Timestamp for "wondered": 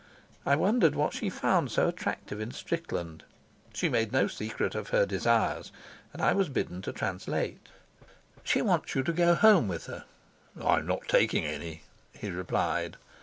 0.55-0.95